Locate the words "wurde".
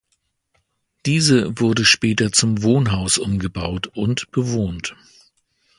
1.59-1.85